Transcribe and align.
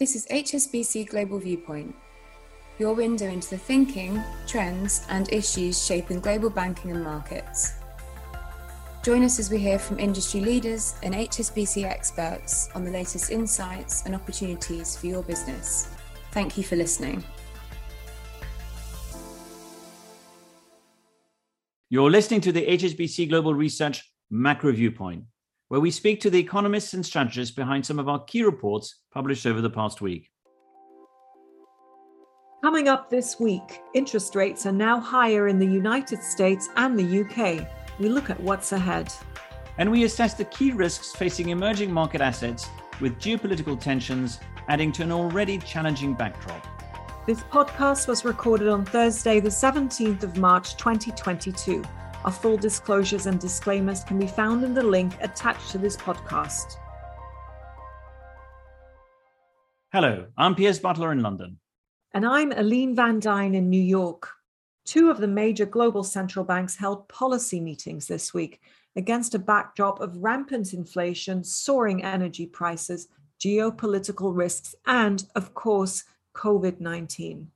This 0.00 0.16
is 0.16 0.26
HSBC 0.28 1.10
Global 1.10 1.38
Viewpoint, 1.38 1.94
your 2.78 2.94
window 2.94 3.26
into 3.26 3.50
the 3.50 3.58
thinking, 3.58 4.18
trends, 4.46 5.04
and 5.10 5.30
issues 5.30 5.84
shaping 5.84 6.20
global 6.20 6.48
banking 6.48 6.90
and 6.90 7.04
markets. 7.04 7.74
Join 9.04 9.22
us 9.22 9.38
as 9.38 9.50
we 9.50 9.58
hear 9.58 9.78
from 9.78 9.98
industry 9.98 10.40
leaders 10.40 10.94
and 11.02 11.12
HSBC 11.12 11.84
experts 11.84 12.70
on 12.74 12.86
the 12.86 12.90
latest 12.90 13.30
insights 13.30 14.06
and 14.06 14.14
opportunities 14.14 14.96
for 14.96 15.06
your 15.06 15.22
business. 15.22 15.88
Thank 16.32 16.56
you 16.56 16.64
for 16.64 16.76
listening. 16.76 17.22
You're 21.90 22.10
listening 22.10 22.40
to 22.40 22.52
the 22.52 22.66
HSBC 22.66 23.28
Global 23.28 23.52
Research 23.52 24.10
Macro 24.30 24.72
Viewpoint 24.72 25.24
where 25.70 25.80
we 25.80 25.90
speak 25.92 26.20
to 26.20 26.30
the 26.30 26.38
economists 26.38 26.94
and 26.94 27.06
strategists 27.06 27.54
behind 27.54 27.86
some 27.86 28.00
of 28.00 28.08
our 28.08 28.18
key 28.24 28.42
reports 28.42 28.96
published 29.12 29.46
over 29.46 29.60
the 29.60 29.70
past 29.70 30.00
week. 30.00 30.28
Coming 32.60 32.88
up 32.88 33.08
this 33.08 33.38
week, 33.38 33.80
interest 33.94 34.34
rates 34.34 34.66
are 34.66 34.72
now 34.72 34.98
higher 34.98 35.46
in 35.46 35.60
the 35.60 35.66
United 35.66 36.24
States 36.24 36.68
and 36.74 36.98
the 36.98 37.20
UK. 37.20 37.68
We 38.00 38.08
look 38.08 38.30
at 38.30 38.40
what's 38.40 38.72
ahead. 38.72 39.12
And 39.78 39.88
we 39.88 40.02
assess 40.02 40.34
the 40.34 40.44
key 40.46 40.72
risks 40.72 41.12
facing 41.12 41.50
emerging 41.50 41.92
market 41.92 42.20
assets 42.20 42.66
with 43.00 43.20
geopolitical 43.20 43.78
tensions 43.78 44.40
adding 44.66 44.90
to 44.90 45.04
an 45.04 45.12
already 45.12 45.58
challenging 45.58 46.14
backdrop. 46.14 46.66
This 47.28 47.42
podcast 47.42 48.08
was 48.08 48.24
recorded 48.24 48.66
on 48.66 48.84
Thursday, 48.84 49.38
the 49.38 49.50
17th 49.50 50.24
of 50.24 50.36
March 50.36 50.76
2022. 50.76 51.84
Our 52.22 52.32
full 52.32 52.58
disclosures 52.58 53.24
and 53.24 53.40
disclaimers 53.40 54.04
can 54.04 54.18
be 54.18 54.26
found 54.26 54.62
in 54.62 54.74
the 54.74 54.82
link 54.82 55.14
attached 55.22 55.70
to 55.70 55.78
this 55.78 55.96
podcast. 55.96 56.76
Hello, 59.90 60.26
I'm 60.36 60.54
Piers 60.54 60.78
Butler 60.78 61.12
in 61.12 61.22
London. 61.22 61.58
And 62.12 62.26
I'm 62.26 62.52
Aline 62.52 62.94
Van 62.94 63.20
Dyne 63.20 63.54
in 63.54 63.70
New 63.70 63.80
York. 63.82 64.28
Two 64.84 65.10
of 65.10 65.18
the 65.18 65.28
major 65.28 65.64
global 65.64 66.04
central 66.04 66.44
banks 66.44 66.76
held 66.76 67.08
policy 67.08 67.58
meetings 67.58 68.06
this 68.06 68.34
week 68.34 68.60
against 68.96 69.34
a 69.34 69.38
backdrop 69.38 70.00
of 70.00 70.18
rampant 70.18 70.74
inflation, 70.74 71.42
soaring 71.42 72.04
energy 72.04 72.44
prices, 72.44 73.08
geopolitical 73.42 74.36
risks, 74.36 74.74
and, 74.86 75.24
of 75.36 75.54
course, 75.54 76.04
COVID 76.36 76.80
19. 76.80 77.50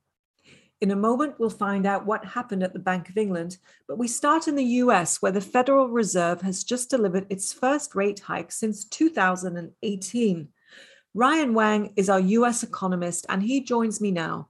In 0.81 0.91
a 0.91 0.95
moment, 0.95 1.35
we'll 1.39 1.49
find 1.49 1.85
out 1.85 2.05
what 2.05 2.25
happened 2.25 2.61
at 2.61 2.73
the 2.73 2.79
Bank 2.79 3.07
of 3.07 3.17
England, 3.17 3.57
but 3.87 3.97
we 3.97 4.09
start 4.09 4.49
in 4.49 4.55
the 4.55 4.63
US, 4.83 5.21
where 5.21 5.31
the 5.31 5.39
Federal 5.39 5.87
Reserve 5.87 6.41
has 6.41 6.65
just 6.65 6.89
delivered 6.89 7.25
its 7.29 7.53
first 7.53 7.95
rate 7.95 8.19
hike 8.19 8.51
since 8.51 8.83
2018. 8.85 10.49
Ryan 11.13 11.53
Wang 11.53 11.93
is 11.95 12.09
our 12.09 12.19
US 12.19 12.61
economist, 12.61 13.25
and 13.29 13.41
he 13.41 13.61
joins 13.61 14.01
me 14.01 14.11
now. 14.11 14.49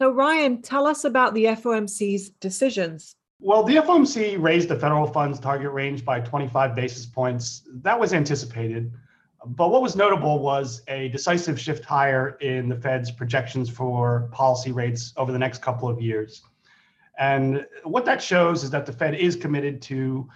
So, 0.00 0.10
Ryan, 0.10 0.62
tell 0.62 0.88
us 0.88 1.04
about 1.04 1.32
the 1.32 1.44
FOMC's 1.44 2.30
decisions. 2.30 3.14
Well, 3.38 3.62
the 3.62 3.76
FOMC 3.76 4.42
raised 4.42 4.68
the 4.68 4.78
federal 4.78 5.06
funds 5.06 5.38
target 5.38 5.70
range 5.70 6.04
by 6.04 6.20
25 6.20 6.74
basis 6.74 7.06
points. 7.06 7.62
That 7.82 7.98
was 7.98 8.12
anticipated. 8.12 8.92
But 9.44 9.70
what 9.70 9.82
was 9.82 9.96
notable 9.96 10.38
was 10.38 10.82
a 10.88 11.08
decisive 11.08 11.58
shift 11.58 11.84
higher 11.84 12.36
in 12.40 12.68
the 12.68 12.76
Fed's 12.76 13.10
projections 13.10 13.68
for 13.68 14.28
policy 14.32 14.72
rates 14.72 15.12
over 15.16 15.32
the 15.32 15.38
next 15.38 15.62
couple 15.62 15.88
of 15.88 16.00
years. 16.00 16.42
And 17.18 17.66
what 17.84 18.04
that 18.04 18.22
shows 18.22 18.64
is 18.64 18.70
that 18.70 18.86
the 18.86 18.92
Fed 18.92 19.14
is 19.14 19.36
committed 19.36 19.82
to 19.82 20.28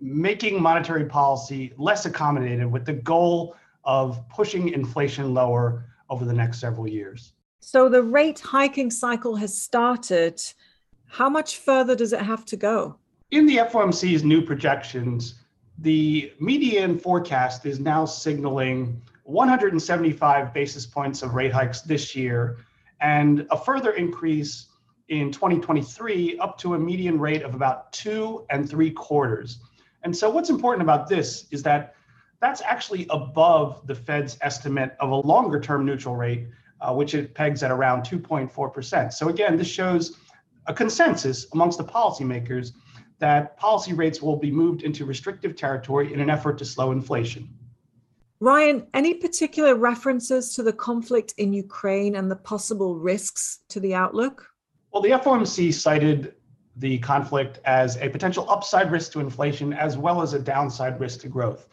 making 0.00 0.60
monetary 0.60 1.04
policy 1.04 1.72
less 1.76 2.06
accommodative 2.06 2.70
with 2.70 2.86
the 2.86 2.92
goal 2.92 3.56
of 3.84 4.26
pushing 4.28 4.68
inflation 4.68 5.34
lower 5.34 5.86
over 6.08 6.24
the 6.24 6.32
next 6.32 6.60
several 6.60 6.88
years. 6.88 7.32
So 7.60 7.88
the 7.88 8.02
rate 8.02 8.40
hiking 8.40 8.90
cycle 8.90 9.36
has 9.36 9.56
started. 9.56 10.40
How 11.06 11.28
much 11.28 11.58
further 11.58 11.94
does 11.94 12.12
it 12.12 12.20
have 12.20 12.44
to 12.46 12.56
go? 12.56 12.96
In 13.30 13.46
the 13.46 13.58
FOMC's 13.58 14.24
new 14.24 14.42
projections, 14.42 15.34
the 15.80 16.32
median 16.38 16.98
forecast 16.98 17.64
is 17.64 17.80
now 17.80 18.04
signaling 18.04 19.00
175 19.24 20.52
basis 20.52 20.84
points 20.84 21.22
of 21.22 21.34
rate 21.34 21.52
hikes 21.52 21.80
this 21.80 22.14
year 22.14 22.58
and 23.00 23.46
a 23.50 23.56
further 23.56 23.92
increase 23.92 24.66
in 25.08 25.32
2023 25.32 26.38
up 26.38 26.58
to 26.58 26.74
a 26.74 26.78
median 26.78 27.18
rate 27.18 27.42
of 27.42 27.54
about 27.54 27.92
two 27.92 28.44
and 28.50 28.68
three 28.68 28.90
quarters. 28.90 29.58
And 30.02 30.16
so, 30.16 30.30
what's 30.30 30.50
important 30.50 30.82
about 30.82 31.08
this 31.08 31.46
is 31.50 31.62
that 31.64 31.94
that's 32.40 32.62
actually 32.62 33.06
above 33.10 33.86
the 33.86 33.94
Fed's 33.94 34.38
estimate 34.40 34.96
of 35.00 35.10
a 35.10 35.16
longer 35.16 35.60
term 35.60 35.84
neutral 35.84 36.16
rate, 36.16 36.46
uh, 36.80 36.94
which 36.94 37.14
it 37.14 37.34
pegs 37.34 37.62
at 37.62 37.70
around 37.70 38.02
2.4%. 38.02 39.12
So, 39.12 39.28
again, 39.28 39.56
this 39.56 39.68
shows 39.68 40.16
a 40.66 40.74
consensus 40.74 41.46
amongst 41.52 41.78
the 41.78 41.84
policymakers 41.84 42.72
that 43.20 43.56
policy 43.56 43.92
rates 43.92 44.20
will 44.20 44.36
be 44.36 44.50
moved 44.50 44.82
into 44.82 45.04
restrictive 45.04 45.54
territory 45.54 46.12
in 46.12 46.20
an 46.20 46.28
effort 46.28 46.58
to 46.58 46.64
slow 46.64 46.90
inflation. 46.90 47.48
Ryan, 48.40 48.86
any 48.94 49.14
particular 49.14 49.74
references 49.74 50.54
to 50.54 50.62
the 50.62 50.72
conflict 50.72 51.34
in 51.36 51.52
Ukraine 51.52 52.16
and 52.16 52.30
the 52.30 52.36
possible 52.36 52.96
risks 52.96 53.60
to 53.68 53.78
the 53.78 53.94
outlook? 53.94 54.48
Well, 54.92 55.02
the 55.02 55.10
FOMC 55.10 55.72
cited 55.74 56.34
the 56.76 56.98
conflict 57.00 57.60
as 57.66 57.98
a 57.98 58.08
potential 58.08 58.48
upside 58.48 58.90
risk 58.90 59.12
to 59.12 59.20
inflation 59.20 59.74
as 59.74 59.98
well 59.98 60.22
as 60.22 60.32
a 60.32 60.38
downside 60.38 60.98
risk 60.98 61.20
to 61.20 61.28
growth. 61.28 61.68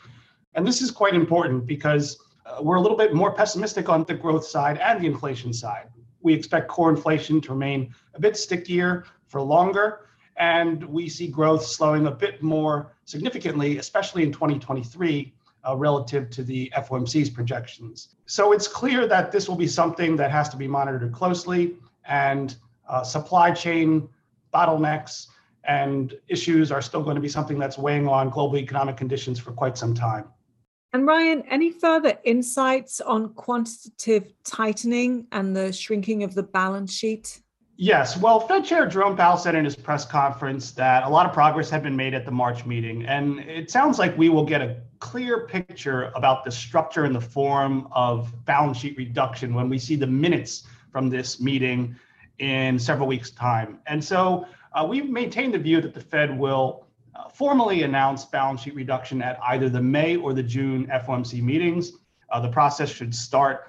And 0.56 0.68
this 0.68 0.82
is 0.82 0.92
quite 0.92 1.14
important 1.14 1.66
because 1.66 2.18
uh, 2.46 2.62
we're 2.62 2.76
a 2.76 2.82
little 2.82 2.98
bit 2.98 3.14
more 3.14 3.34
pessimistic 3.34 3.88
on 3.88 4.04
the 4.04 4.14
growth 4.14 4.46
side 4.46 4.78
and 4.80 5.02
the 5.02 5.08
inflation 5.08 5.54
side. 5.54 5.88
We 6.20 6.34
expect 6.34 6.68
core 6.68 6.90
inflation 6.90 7.40
to 7.42 7.52
remain 7.54 7.94
a 8.14 8.20
bit 8.20 8.36
stickier 8.36 9.06
for 9.28 9.42
longer, 9.42 10.07
and 10.38 10.84
we 10.84 11.10
see 11.10 11.28
growth 11.28 11.66
slowing 11.66 12.08
a 12.08 12.12
bit 12.12 12.44
more 12.44 12.94
significantly, 13.06 13.78
especially 13.78 14.24
in 14.24 14.32
2023, 14.32 15.34
uh, 15.68 15.76
relative 15.76 16.30
to 16.30 16.44
the 16.44 16.72
FOMC's 16.76 17.30
projections. 17.30 18.16
So 18.26 18.52
it's 18.52 18.68
clear 18.68 19.08
that 19.08 19.32
this 19.32 19.50
will 19.50 19.56
be 19.56 19.68
something 19.68 20.16
that 20.18 20.32
has 20.32 20.50
to 20.50 20.58
be 20.58 20.68
monitored 20.68 21.12
closely, 21.12 21.76
and 22.06 22.56
uh, 22.88 23.04
supply 23.04 23.52
chain 23.52 24.08
bottlenecks 24.54 25.28
and 25.66 26.18
issues 26.30 26.72
are 26.72 26.82
still 26.82 27.04
going 27.04 27.16
to 27.16 27.22
be 27.22 27.28
something 27.28 27.60
that's 27.60 27.78
weighing 27.78 28.08
on 28.08 28.30
global 28.30 28.58
economic 28.58 28.96
conditions 28.96 29.38
for 29.38 29.52
quite 29.52 29.78
some 29.78 29.94
time. 29.94 30.26
And 30.94 31.06
Ryan, 31.06 31.44
any 31.50 31.72
further 31.72 32.18
insights 32.24 33.02
on 33.02 33.34
quantitative 33.34 34.32
tightening 34.46 35.28
and 35.34 35.56
the 35.56 35.74
shrinking 35.74 36.24
of 36.24 36.34
the 36.34 36.44
balance 36.44 36.94
sheet? 36.94 37.42
Yes. 37.80 38.18
Well, 38.18 38.40
Fed 38.40 38.66
Chair 38.66 38.88
Jerome 38.88 39.16
Powell 39.16 39.38
said 39.38 39.54
in 39.54 39.64
his 39.64 39.76
press 39.76 40.04
conference 40.04 40.72
that 40.72 41.04
a 41.04 41.10
lot 41.10 41.28
of 41.28 41.32
progress 41.32 41.70
had 41.70 41.84
been 41.84 41.96
made 41.96 42.16
at 42.16 42.26
the 42.26 42.32
March 42.32 42.66
meeting. 42.66 43.06
And 43.06 43.40
it 43.40 43.70
sounds 43.70 44.00
like 44.00 44.18
we 44.18 44.30
will 44.30 44.46
get 44.46 44.64
a 44.64 44.78
clear 44.98 45.46
picture 45.46 46.12
about 46.16 46.44
the 46.44 46.50
structure 46.50 47.06
and 47.06 47.14
the 47.14 47.22
form 47.22 47.88
of 47.92 48.34
balance 48.46 48.80
sheet 48.80 48.98
reduction 48.98 49.54
when 49.54 49.70
we 49.70 49.78
see 49.78 49.96
the 49.96 50.08
minutes 50.08 50.64
from 50.92 51.08
this 51.08 51.40
meeting 51.40 51.96
in 52.40 52.80
several 52.80 53.08
weeks' 53.08 53.30
time. 53.30 53.80
And 53.86 54.04
so 54.04 54.48
uh, 54.74 54.84
we've 54.84 55.08
maintained 55.08 55.54
the 55.54 55.60
view 55.60 55.80
that 55.80 55.94
the 55.94 56.02
Fed 56.02 56.36
will 56.36 56.88
uh, 57.16 57.30
formally 57.30 57.84
announce 57.84 58.26
balance 58.26 58.62
sheet 58.62 58.74
reduction 58.74 59.22
at 59.22 59.38
either 59.50 59.70
the 59.70 59.82
May 59.82 60.16
or 60.16 60.34
the 60.34 60.42
June 60.42 60.88
FOMC 60.88 61.44
meetings. 61.44 61.92
Uh, 62.32 62.40
the 62.40 62.50
process 62.50 62.90
should 62.90 63.14
start 63.14 63.68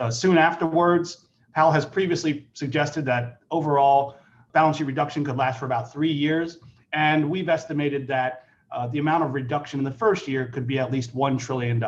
uh, 0.00 0.10
soon 0.10 0.38
afterwards. 0.38 1.23
Powell 1.54 1.70
has 1.70 1.86
previously 1.86 2.48
suggested 2.52 3.04
that 3.04 3.38
overall 3.50 4.16
balance 4.52 4.76
sheet 4.76 4.84
reduction 4.84 5.24
could 5.24 5.36
last 5.36 5.60
for 5.60 5.66
about 5.66 5.92
three 5.92 6.12
years. 6.12 6.58
And 6.92 7.30
we've 7.30 7.48
estimated 7.48 8.08
that 8.08 8.46
uh, 8.72 8.88
the 8.88 8.98
amount 8.98 9.24
of 9.24 9.34
reduction 9.34 9.78
in 9.78 9.84
the 9.84 9.92
first 9.92 10.26
year 10.26 10.46
could 10.46 10.66
be 10.66 10.78
at 10.78 10.90
least 10.90 11.14
$1 11.14 11.38
trillion. 11.38 11.82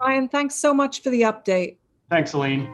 Ryan, 0.00 0.28
thanks 0.28 0.54
so 0.54 0.74
much 0.74 1.02
for 1.02 1.08
the 1.10 1.22
update. 1.22 1.78
Thanks, 2.10 2.34
Aline. 2.34 2.72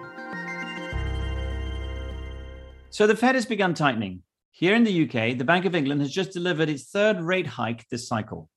So 2.91 3.07
the 3.07 3.17
Fed 3.17 3.37
has 3.37 3.47
begun 3.47 3.75
tightening. 3.75 4.23
Here 4.51 4.75
in 4.75 4.85
the 4.85 5.05
UK, 5.05 5.37
the 5.37 5.45
Bank 5.45 5.65
of 5.65 5.75
England 5.75 6.01
has 6.01 6.13
just 6.13 6.33
delivered 6.33 6.69
its 6.69 6.85
third 6.85 7.21
rate 7.21 7.47
hike 7.47 7.89
this 7.89 8.07
cycle. 8.07 8.51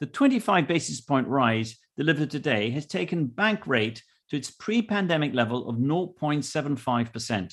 The 0.00 0.06
25 0.06 0.66
basis 0.66 1.00
point 1.00 1.28
rise 1.28 1.78
delivered 1.96 2.30
today 2.30 2.70
has 2.70 2.86
taken 2.86 3.26
bank 3.26 3.66
rate 3.66 4.02
to 4.30 4.36
its 4.36 4.50
pre 4.50 4.82
pandemic 4.82 5.34
level 5.34 5.68
of 5.68 5.76
0.75%. 5.76 7.52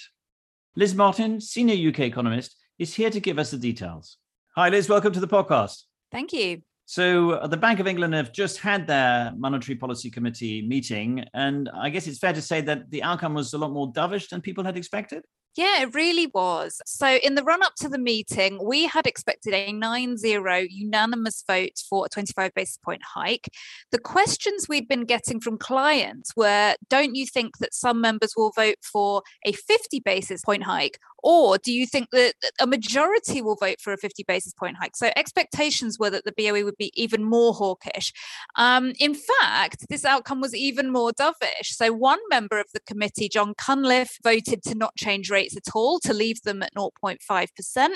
Liz 0.76 0.96
Martins, 0.96 1.50
senior 1.50 1.90
UK 1.90 2.02
economist, 2.02 2.56
is 2.80 2.94
here 2.94 3.10
to 3.10 3.20
give 3.20 3.38
us 3.38 3.52
the 3.52 3.58
details. 3.58 4.18
Hi, 4.56 4.70
Liz. 4.70 4.90
Welcome 4.90 5.14
to 5.14 5.20
the 5.20 5.28
podcast. 5.28 5.84
Thank 6.12 6.34
you. 6.34 6.62
So, 6.86 7.32
uh, 7.32 7.48
the 7.48 7.58
Bank 7.58 7.80
of 7.80 7.88
England 7.88 8.14
have 8.14 8.34
just 8.34 8.58
had 8.58 8.86
their 8.88 9.34
Monetary 9.38 9.76
Policy 9.76 10.10
Committee 10.10 10.68
meeting, 10.68 11.24
and 11.34 11.70
I 11.74 11.90
guess 11.90 12.08
it's 12.08 12.20
fair 12.20 12.34
to 12.34 12.42
say 12.42 12.60
that 12.62 12.90
the 12.90 13.04
outcome 13.04 13.34
was 13.34 13.54
a 13.54 13.58
lot 13.58 13.72
more 13.72 13.94
dovish 13.94 14.30
than 14.30 14.42
people 14.42 14.64
had 14.64 14.78
expected. 14.78 15.24
Yeah, 15.56 15.82
it 15.82 15.94
really 15.94 16.28
was. 16.28 16.82
So, 16.86 17.18
in 17.18 17.36
the 17.36 17.44
run 17.44 17.62
up 17.62 17.76
to 17.82 17.90
the 17.90 17.98
meeting, 17.98 18.58
we 18.64 18.86
had 18.86 19.06
expected 19.06 19.54
a 19.54 19.74
9 19.74 20.18
0 20.18 20.56
unanimous 20.70 21.44
vote 21.46 21.78
for 21.90 22.06
a 22.06 22.10
25 22.10 22.54
basis 22.54 22.78
point 22.78 23.02
hike. 23.04 23.50
The 23.92 24.00
questions 24.00 24.70
we'd 24.70 24.88
been 24.88 25.04
getting 25.04 25.42
from 25.42 25.58
clients 25.58 26.34
were 26.38 26.76
Don't 26.90 27.16
you 27.16 27.26
think 27.26 27.58
that 27.58 27.74
some 27.74 28.00
members 28.00 28.34
will 28.38 28.52
vote 28.56 28.78
for 28.82 29.24
a 29.46 29.52
50 29.52 30.00
basis 30.00 30.42
point 30.42 30.64
hike? 30.64 31.00
Or 31.24 31.58
do 31.58 31.72
you 31.72 31.86
think 31.86 32.10
that 32.12 32.34
a 32.60 32.68
majority 32.68 33.42
will 33.42 33.56
vote 33.56 33.80
for 33.80 33.94
a 33.94 33.98
50 33.98 34.24
basis 34.24 34.54
point 34.54 34.78
hike? 34.80 34.96
So 34.96 35.12
expectations 35.16 36.00
were 36.00 36.10
that 36.10 36.26
the 36.26 36.34
BOE 36.36 36.64
would 36.64 36.78
be 36.78 36.92
even 36.96 37.24
more 37.24 37.54
hawkish. 37.54 38.14
Um, 38.56 38.94
in 39.00 39.16
fact, 39.16 39.88
this 39.90 40.06
outcome 40.06 40.42
was 40.42 40.56
even 40.56 40.92
more 40.92 41.12
dovish. 41.12 41.66
So 41.66 41.92
one 41.92 42.20
member 42.30 42.60
of 42.60 42.68
the 42.74 42.80
committee, 42.82 43.30
Jon 43.30 43.54
Cunliffe, 43.56 44.18
voted 44.24 44.64
to 44.64 44.76
not 44.76 44.96
change 44.96 45.30
rates 45.30 45.56
at 45.56 45.76
all, 45.76 46.00
to 46.00 46.14
leave 46.14 46.42
them 46.44 46.64
at 46.64 46.74
0.5%. 46.76 47.90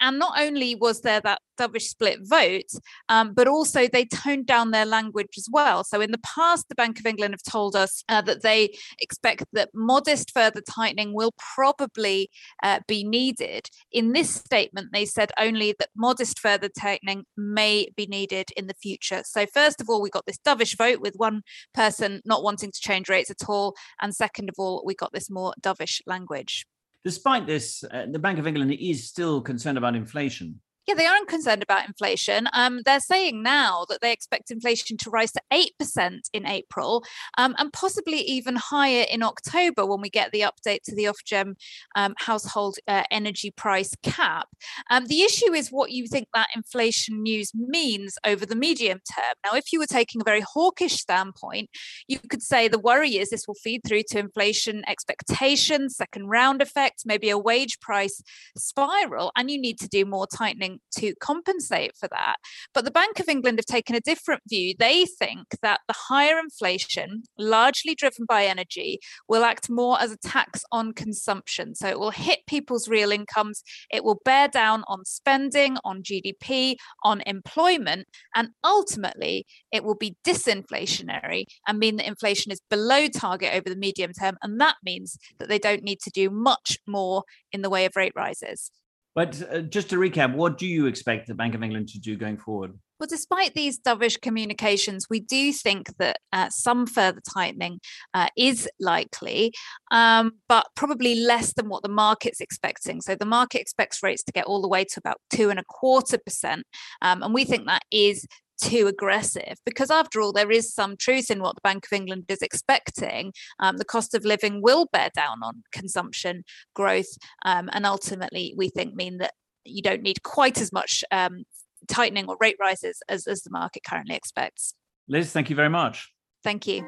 And 0.00 0.18
not 0.18 0.40
only 0.40 0.74
was 0.74 1.02
there 1.02 1.20
that 1.20 1.40
dovish 1.62 1.88
split 1.88 2.20
vote, 2.22 2.70
um, 3.08 3.32
but 3.34 3.48
also 3.48 3.86
they 3.86 4.04
toned 4.04 4.46
down 4.46 4.70
their 4.70 4.86
language 4.86 5.34
as 5.36 5.48
well. 5.50 5.84
So 5.84 6.00
in 6.00 6.10
the 6.10 6.18
past, 6.18 6.68
the 6.68 6.74
Bank 6.74 6.98
of 6.98 7.06
England 7.06 7.34
have 7.34 7.52
told 7.52 7.76
us 7.76 8.02
uh, 8.08 8.22
that 8.22 8.42
they 8.42 8.76
expect 9.00 9.44
that 9.52 9.70
modest 9.74 10.30
further 10.32 10.60
tightening 10.60 11.14
will 11.14 11.32
probably 11.54 12.30
uh, 12.62 12.80
be 12.86 13.04
needed. 13.04 13.68
In 13.90 14.12
this 14.12 14.34
statement, 14.34 14.88
they 14.92 15.04
said 15.04 15.32
only 15.38 15.74
that 15.78 15.90
modest 15.96 16.38
further 16.38 16.68
tightening 16.68 17.24
may 17.36 17.88
be 17.96 18.06
needed 18.06 18.50
in 18.56 18.66
the 18.66 18.74
future. 18.74 19.22
So, 19.24 19.46
first 19.46 19.80
of 19.80 19.88
all, 19.88 20.02
we 20.02 20.10
got 20.10 20.26
this 20.26 20.38
dovish 20.38 20.76
vote 20.76 21.00
with 21.00 21.14
one 21.16 21.42
person 21.74 22.20
not 22.24 22.42
wanting 22.42 22.72
to 22.72 22.80
change 22.80 23.08
rates 23.08 23.30
at 23.30 23.48
all. 23.48 23.74
And 24.00 24.14
second 24.14 24.48
of 24.48 24.56
all, 24.58 24.82
we 24.84 24.94
got 24.94 25.12
this 25.12 25.30
more 25.30 25.54
dovish 25.60 26.00
language. 26.06 26.66
Despite 27.04 27.46
this, 27.46 27.82
uh, 27.84 28.06
the 28.10 28.18
Bank 28.18 28.38
of 28.38 28.46
England 28.46 28.72
is 28.72 29.08
still 29.08 29.40
concerned 29.40 29.76
about 29.76 29.96
inflation. 29.96 30.60
Yeah, 30.86 30.94
they 30.94 31.06
aren't 31.06 31.28
concerned 31.28 31.62
about 31.62 31.86
inflation. 31.86 32.48
Um, 32.52 32.80
they're 32.84 32.98
saying 32.98 33.40
now 33.40 33.86
that 33.88 34.00
they 34.00 34.12
expect 34.12 34.50
inflation 34.50 34.96
to 34.98 35.10
rise 35.10 35.30
to 35.32 35.42
8% 35.52 36.20
in 36.32 36.44
April 36.44 37.04
um, 37.38 37.54
and 37.58 37.72
possibly 37.72 38.18
even 38.22 38.56
higher 38.56 39.06
in 39.08 39.22
October 39.22 39.86
when 39.86 40.00
we 40.00 40.10
get 40.10 40.32
the 40.32 40.40
update 40.40 40.82
to 40.84 40.96
the 40.96 41.04
Ofgem 41.04 41.54
um, 41.94 42.14
household 42.18 42.78
uh, 42.88 43.04
energy 43.12 43.52
price 43.52 43.94
cap. 44.02 44.48
Um, 44.90 45.06
the 45.06 45.22
issue 45.22 45.52
is 45.52 45.68
what 45.70 45.92
you 45.92 46.08
think 46.08 46.26
that 46.34 46.48
inflation 46.56 47.22
news 47.22 47.52
means 47.54 48.18
over 48.26 48.44
the 48.44 48.56
medium 48.56 49.00
term. 49.14 49.34
Now, 49.44 49.56
if 49.56 49.72
you 49.72 49.78
were 49.78 49.86
taking 49.86 50.20
a 50.20 50.24
very 50.24 50.40
hawkish 50.40 50.94
standpoint, 50.94 51.70
you 52.08 52.18
could 52.18 52.42
say 52.42 52.66
the 52.66 52.78
worry 52.78 53.18
is 53.18 53.30
this 53.30 53.46
will 53.46 53.54
feed 53.54 53.82
through 53.86 54.02
to 54.08 54.18
inflation 54.18 54.82
expectations, 54.88 55.96
second 55.96 56.26
round 56.26 56.60
effects, 56.60 57.06
maybe 57.06 57.30
a 57.30 57.38
wage 57.38 57.78
price 57.78 58.20
spiral, 58.56 59.30
and 59.36 59.48
you 59.48 59.60
need 59.60 59.78
to 59.78 59.88
do 59.88 60.04
more 60.04 60.26
tightening 60.26 60.71
to 60.98 61.14
compensate 61.16 61.96
for 61.96 62.08
that. 62.08 62.36
But 62.74 62.84
the 62.84 62.90
Bank 62.90 63.20
of 63.20 63.28
England 63.28 63.58
have 63.58 63.66
taken 63.66 63.94
a 63.94 64.00
different 64.00 64.42
view. 64.48 64.74
They 64.78 65.04
think 65.04 65.46
that 65.62 65.80
the 65.88 65.94
higher 65.96 66.38
inflation, 66.38 67.24
largely 67.38 67.94
driven 67.94 68.26
by 68.26 68.46
energy, 68.46 68.98
will 69.28 69.44
act 69.44 69.70
more 69.70 70.00
as 70.00 70.12
a 70.12 70.16
tax 70.16 70.62
on 70.70 70.92
consumption. 70.92 71.74
So 71.74 71.88
it 71.88 71.98
will 71.98 72.10
hit 72.10 72.40
people's 72.46 72.88
real 72.88 73.12
incomes, 73.12 73.62
it 73.90 74.04
will 74.04 74.20
bear 74.24 74.48
down 74.48 74.84
on 74.86 75.04
spending, 75.04 75.76
on 75.84 76.02
GDP, 76.02 76.76
on 77.04 77.22
employment, 77.26 78.06
and 78.34 78.50
ultimately 78.64 79.46
it 79.72 79.84
will 79.84 79.94
be 79.94 80.16
disinflationary 80.24 81.44
and 81.66 81.78
mean 81.78 81.96
that 81.96 82.06
inflation 82.06 82.52
is 82.52 82.60
below 82.70 83.08
target 83.08 83.54
over 83.54 83.68
the 83.68 83.76
medium 83.76 84.12
term. 84.12 84.36
And 84.42 84.60
that 84.60 84.76
means 84.84 85.18
that 85.38 85.48
they 85.48 85.58
don't 85.58 85.82
need 85.82 86.00
to 86.00 86.10
do 86.10 86.30
much 86.30 86.78
more 86.86 87.24
in 87.52 87.62
the 87.62 87.70
way 87.70 87.84
of 87.84 87.96
rate 87.96 88.12
rises. 88.16 88.70
But 89.14 89.42
uh, 89.52 89.60
just 89.60 89.90
to 89.90 89.96
recap, 89.96 90.34
what 90.34 90.58
do 90.58 90.66
you 90.66 90.86
expect 90.86 91.26
the 91.26 91.34
Bank 91.34 91.54
of 91.54 91.62
England 91.62 91.88
to 91.90 91.98
do 91.98 92.16
going 92.16 92.38
forward? 92.38 92.78
Well, 92.98 93.08
despite 93.08 93.54
these 93.54 93.80
dovish 93.80 94.20
communications, 94.20 95.06
we 95.10 95.18
do 95.18 95.52
think 95.52 95.88
that 95.98 96.18
uh, 96.32 96.50
some 96.50 96.86
further 96.86 97.20
tightening 97.34 97.80
uh, 98.14 98.28
is 98.36 98.68
likely, 98.78 99.52
um, 99.90 100.34
but 100.48 100.68
probably 100.76 101.16
less 101.16 101.52
than 101.52 101.68
what 101.68 101.82
the 101.82 101.88
market's 101.88 102.40
expecting. 102.40 103.00
So 103.00 103.16
the 103.16 103.26
market 103.26 103.60
expects 103.60 104.04
rates 104.04 104.22
to 104.22 104.32
get 104.32 104.44
all 104.44 104.62
the 104.62 104.68
way 104.68 104.84
to 104.84 105.00
about 105.00 105.16
two 105.34 105.50
and 105.50 105.58
a 105.58 105.64
quarter 105.64 106.16
percent, 106.16 106.64
um, 107.00 107.24
and 107.24 107.34
we 107.34 107.44
think 107.44 107.66
that 107.66 107.82
is 107.90 108.24
too 108.62 108.86
aggressive 108.86 109.56
because 109.66 109.90
after 109.90 110.20
all 110.20 110.32
there 110.32 110.50
is 110.50 110.72
some 110.72 110.96
truth 110.96 111.30
in 111.30 111.40
what 111.40 111.56
the 111.56 111.60
bank 111.62 111.84
of 111.84 111.92
england 111.96 112.24
is 112.28 112.42
expecting. 112.42 113.32
Um, 113.58 113.76
the 113.76 113.84
cost 113.84 114.14
of 114.14 114.24
living 114.24 114.62
will 114.62 114.86
bear 114.92 115.10
down 115.14 115.42
on 115.42 115.64
consumption 115.72 116.44
growth 116.74 117.16
um, 117.44 117.68
and 117.72 117.84
ultimately 117.84 118.54
we 118.56 118.68
think 118.68 118.94
mean 118.94 119.18
that 119.18 119.34
you 119.64 119.82
don't 119.82 120.02
need 120.02 120.22
quite 120.22 120.60
as 120.60 120.72
much 120.72 121.02
um, 121.10 121.44
tightening 121.88 122.26
or 122.28 122.36
rate 122.40 122.56
rises 122.60 123.02
as, 123.08 123.26
as 123.26 123.42
the 123.42 123.50
market 123.50 123.82
currently 123.84 124.14
expects. 124.14 124.74
Liz 125.08 125.32
thank 125.32 125.50
you 125.50 125.56
very 125.56 125.70
much. 125.70 126.12
Thank 126.44 126.66
you. 126.66 126.86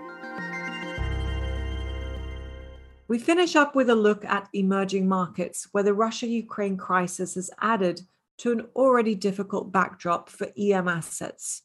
We 3.06 3.19
finish 3.19 3.55
up 3.55 3.75
with 3.75 3.91
a 3.91 3.94
look 3.94 4.25
at 4.25 4.49
emerging 4.53 5.09
markets 5.09 5.69
where 5.73 5.85
the 5.85 5.94
russia 5.94 6.29
ukraine 6.29 6.77
crisis 6.77 7.35
has 7.35 7.50
added 7.61 8.00
to 8.38 8.53
an 8.53 8.67
already 8.75 9.15
difficult 9.15 9.73
backdrop 9.73 10.29
for 10.29 10.49
EM 10.59 10.88
assets. 10.88 11.62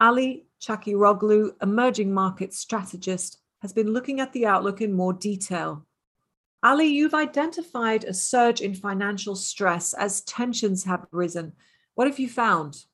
Ali 0.00 0.46
Chakiroglu, 0.60 1.52
emerging 1.62 2.12
market 2.12 2.52
strategist, 2.52 3.38
has 3.62 3.72
been 3.72 3.92
looking 3.92 4.20
at 4.20 4.32
the 4.32 4.46
outlook 4.46 4.80
in 4.80 4.92
more 4.92 5.12
detail. 5.12 5.86
Ali, 6.62 6.86
you've 6.86 7.14
identified 7.14 8.04
a 8.04 8.14
surge 8.14 8.60
in 8.60 8.74
financial 8.74 9.36
stress 9.36 9.92
as 9.94 10.22
tensions 10.22 10.84
have 10.84 11.06
risen. 11.12 11.52
What 11.94 12.08
have 12.08 12.18
you 12.18 12.28
found? 12.28 12.86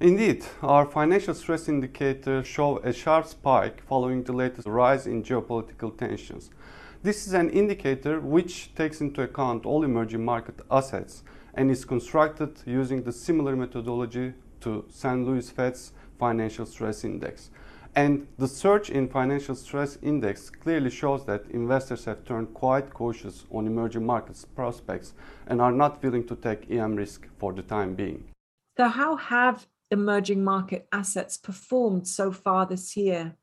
Indeed, 0.00 0.46
our 0.62 0.86
financial 0.86 1.34
stress 1.34 1.68
indicators 1.68 2.46
show 2.46 2.78
a 2.78 2.92
sharp 2.92 3.26
spike 3.26 3.82
following 3.86 4.24
the 4.24 4.32
latest 4.32 4.66
rise 4.66 5.06
in 5.06 5.22
geopolitical 5.22 5.96
tensions. 5.96 6.50
This 7.02 7.26
is 7.26 7.34
an 7.34 7.50
indicator 7.50 8.20
which 8.20 8.74
takes 8.74 9.00
into 9.02 9.22
account 9.22 9.66
all 9.66 9.84
emerging 9.84 10.24
market 10.24 10.60
assets 10.70 11.22
and 11.54 11.70
is 11.70 11.84
constructed 11.84 12.58
using 12.64 13.02
the 13.02 13.12
similar 13.12 13.54
methodology 13.54 14.32
to 14.60 14.84
St. 14.90 15.26
Louis 15.26 15.48
Fed's 15.50 15.92
financial 16.18 16.66
stress 16.66 17.04
index. 17.04 17.50
And 17.96 18.28
the 18.38 18.46
surge 18.46 18.88
in 18.90 19.08
financial 19.08 19.56
stress 19.56 19.98
index 20.00 20.48
clearly 20.48 20.90
shows 20.90 21.26
that 21.26 21.46
investors 21.50 22.04
have 22.04 22.24
turned 22.24 22.54
quite 22.54 22.94
cautious 22.94 23.46
on 23.50 23.66
emerging 23.66 24.06
markets 24.06 24.44
prospects 24.44 25.14
and 25.48 25.60
are 25.60 25.72
not 25.72 26.02
willing 26.02 26.24
to 26.28 26.36
take 26.36 26.70
EM 26.70 26.94
risk 26.94 27.26
for 27.38 27.52
the 27.52 27.62
time 27.62 27.94
being. 27.94 28.28
So, 28.76 28.88
how 28.88 29.16
have 29.16 29.66
emerging 29.90 30.44
market 30.44 30.86
assets 30.92 31.36
performed 31.36 32.06
so 32.06 32.30
far 32.30 32.64
this 32.64 32.96
year? 32.96 33.34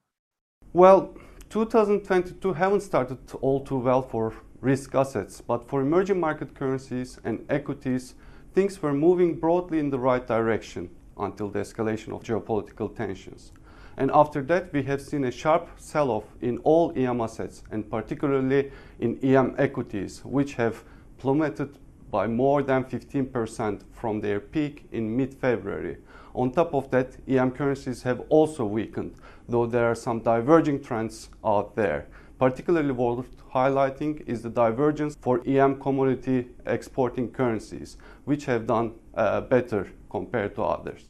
Well, 0.71 1.13
2022 1.49 2.53
haven't 2.53 2.81
started 2.81 3.17
all 3.41 3.59
too 3.59 3.79
well 3.79 4.01
for 4.01 4.33
risk 4.61 4.95
assets, 4.95 5.41
but 5.41 5.67
for 5.67 5.81
emerging 5.81 6.19
market 6.21 6.55
currencies 6.55 7.19
and 7.25 7.45
equities, 7.49 8.15
things 8.53 8.81
were 8.81 8.93
moving 8.93 9.39
broadly 9.39 9.79
in 9.79 9.89
the 9.89 9.99
right 9.99 10.25
direction 10.25 10.89
until 11.19 11.49
the 11.49 11.59
escalation 11.59 12.13
of 12.13 12.23
geopolitical 12.23 12.95
tensions. 12.95 13.51
And 13.97 14.11
after 14.13 14.43
that, 14.43 14.71
we 14.71 14.83
have 14.83 15.01
seen 15.01 15.23
a 15.23 15.31
sharp 15.31 15.69
sell 15.77 16.11
off 16.11 16.25
in 16.41 16.59
all 16.59 16.93
EM 16.95 17.19
assets, 17.21 17.63
and 17.71 17.89
particularly 17.89 18.71
in 18.99 19.19
EM 19.23 19.55
equities, 19.57 20.23
which 20.23 20.53
have 20.53 20.83
plummeted 21.17 21.79
by 22.11 22.27
more 22.27 22.61
than 22.61 22.83
15% 22.83 23.81
from 23.91 24.21
their 24.21 24.39
peak 24.39 24.87
in 24.91 25.17
mid 25.17 25.33
February. 25.33 25.97
On 26.35 26.51
top 26.51 26.75
of 26.75 26.91
that, 26.91 27.17
EM 27.27 27.51
currencies 27.51 28.03
have 28.03 28.21
also 28.29 28.63
weakened, 28.63 29.15
though 29.49 29.65
there 29.65 29.85
are 29.85 29.95
some 29.95 30.19
diverging 30.19 30.83
trends 30.83 31.29
out 31.43 31.75
there. 31.75 32.07
Particularly 32.39 32.91
worth 32.91 33.35
highlighting 33.53 34.23
is 34.27 34.43
the 34.43 34.49
divergence 34.49 35.17
for 35.19 35.41
EM 35.47 35.79
commodity 35.79 36.49
exporting 36.65 37.31
currencies, 37.31 37.97
which 38.25 38.45
have 38.45 38.67
done 38.67 38.93
uh, 39.15 39.41
better 39.41 39.91
compared 40.09 40.53
to 40.55 40.61
others. 40.61 41.09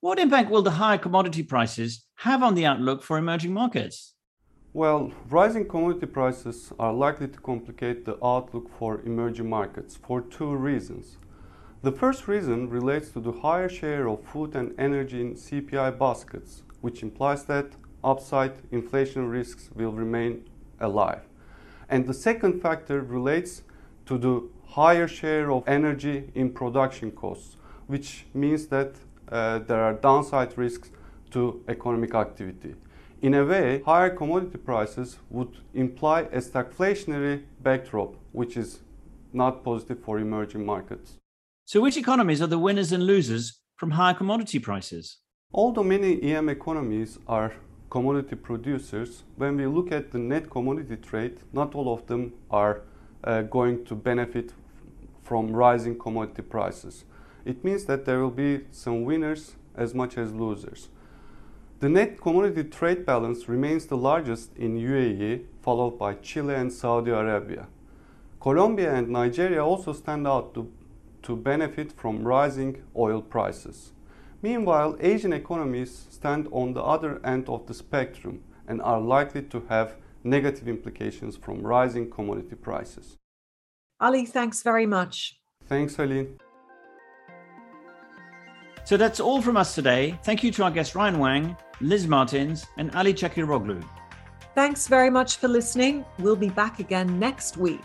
What 0.00 0.18
impact 0.18 0.50
will 0.50 0.62
the 0.62 0.78
higher 0.82 0.96
commodity 0.96 1.42
prices 1.42 2.06
have 2.18 2.42
on 2.42 2.54
the 2.54 2.64
outlook 2.64 3.02
for 3.02 3.18
emerging 3.18 3.52
markets? 3.52 4.14
Well, 4.72 5.12
rising 5.28 5.66
commodity 5.68 6.06
prices 6.06 6.72
are 6.78 6.92
likely 6.92 7.28
to 7.28 7.40
complicate 7.40 8.04
the 8.04 8.16
outlook 8.24 8.70
for 8.78 9.00
emerging 9.02 9.50
markets 9.50 9.96
for 9.96 10.20
two 10.22 10.54
reasons. 10.54 11.18
The 11.82 11.92
first 11.92 12.26
reason 12.26 12.70
relates 12.70 13.10
to 13.10 13.20
the 13.20 13.32
higher 13.32 13.68
share 13.68 14.08
of 14.08 14.24
food 14.24 14.54
and 14.54 14.74
energy 14.78 15.20
in 15.20 15.34
CPI 15.34 15.98
baskets, 15.98 16.62
which 16.80 17.02
implies 17.02 17.44
that 17.44 17.72
upside 18.04 18.52
inflation 18.70 19.28
risks 19.28 19.70
will 19.74 19.92
remain 19.92 20.48
alive. 20.80 21.22
And 21.88 22.06
the 22.06 22.14
second 22.14 22.60
factor 22.60 23.00
relates 23.00 23.62
to 24.06 24.18
the 24.18 24.42
higher 24.66 25.08
share 25.08 25.50
of 25.50 25.64
energy 25.66 26.30
in 26.34 26.50
production 26.50 27.10
costs, 27.10 27.56
which 27.86 28.26
means 28.34 28.66
that 28.66 28.96
uh, 29.30 29.58
there 29.60 29.82
are 29.82 29.94
downside 29.94 30.56
risks 30.56 30.90
to 31.30 31.62
economic 31.68 32.14
activity. 32.14 32.74
In 33.20 33.34
a 33.34 33.44
way, 33.44 33.82
higher 33.84 34.10
commodity 34.10 34.58
prices 34.58 35.18
would 35.28 35.56
imply 35.74 36.20
a 36.22 36.38
stagflationary 36.38 37.42
backdrop, 37.60 38.14
which 38.32 38.56
is 38.56 38.80
not 39.32 39.64
positive 39.64 39.98
for 40.04 40.18
emerging 40.18 40.64
markets. 40.64 41.14
So, 41.64 41.80
which 41.80 41.96
economies 41.96 42.40
are 42.40 42.46
the 42.46 42.58
winners 42.58 42.92
and 42.92 43.04
losers 43.04 43.60
from 43.76 43.92
higher 43.92 44.14
commodity 44.14 44.58
prices? 44.58 45.18
Although 45.52 45.84
many 45.84 46.22
EM 46.22 46.48
economies 46.48 47.18
are 47.26 47.54
commodity 47.90 48.36
producers, 48.36 49.24
when 49.36 49.56
we 49.56 49.66
look 49.66 49.92
at 49.92 50.12
the 50.12 50.18
net 50.18 50.50
commodity 50.50 50.96
trade, 50.96 51.38
not 51.52 51.74
all 51.74 51.92
of 51.92 52.06
them 52.06 52.34
are 52.50 52.82
uh, 53.24 53.42
going 53.42 53.84
to 53.86 53.94
benefit 53.94 54.52
from 55.22 55.50
rising 55.50 55.98
commodity 55.98 56.42
prices. 56.42 57.04
It 57.44 57.64
means 57.64 57.84
that 57.84 58.04
there 58.04 58.20
will 58.20 58.30
be 58.30 58.60
some 58.72 59.04
winners 59.04 59.56
as 59.74 59.94
much 59.94 60.18
as 60.18 60.32
losers. 60.32 60.88
The 61.80 61.88
net 61.88 62.20
commodity 62.20 62.64
trade 62.64 63.06
balance 63.06 63.48
remains 63.48 63.86
the 63.86 63.96
largest 63.96 64.56
in 64.56 64.76
UAE, 64.76 65.44
followed 65.62 65.98
by 65.98 66.14
Chile 66.14 66.54
and 66.54 66.72
Saudi 66.72 67.10
Arabia. 67.10 67.68
Colombia 68.40 68.94
and 68.94 69.08
Nigeria 69.08 69.64
also 69.64 69.92
stand 69.92 70.26
out 70.26 70.54
to, 70.54 70.70
to 71.22 71.36
benefit 71.36 71.92
from 71.92 72.26
rising 72.26 72.82
oil 72.96 73.22
prices. 73.22 73.92
Meanwhile, 74.42 74.96
Asian 75.00 75.32
economies 75.32 76.06
stand 76.10 76.48
on 76.52 76.72
the 76.72 76.82
other 76.82 77.20
end 77.24 77.48
of 77.48 77.66
the 77.66 77.74
spectrum 77.74 78.44
and 78.68 78.80
are 78.82 79.00
likely 79.00 79.42
to 79.42 79.64
have 79.68 79.96
negative 80.22 80.68
implications 80.68 81.36
from 81.36 81.62
rising 81.62 82.10
commodity 82.10 82.54
prices. 82.54 83.16
Ali, 84.00 84.26
thanks 84.26 84.62
very 84.62 84.86
much. 84.86 85.38
Thanks, 85.66 85.98
Aline. 85.98 86.38
So 88.84 88.96
that's 88.96 89.20
all 89.20 89.42
from 89.42 89.56
us 89.56 89.74
today. 89.74 90.18
Thank 90.22 90.42
you 90.42 90.50
to 90.52 90.64
our 90.64 90.70
guests 90.70 90.94
Ryan 90.94 91.18
Wang, 91.18 91.56
Liz 91.80 92.06
Martins, 92.06 92.64
and 92.78 92.94
Ali 92.94 93.12
Chakiroglu. 93.12 93.84
Thanks 94.54 94.86
very 94.88 95.10
much 95.10 95.36
for 95.36 95.48
listening. 95.48 96.04
We'll 96.20 96.36
be 96.36 96.48
back 96.48 96.78
again 96.78 97.18
next 97.18 97.56
week. 97.56 97.84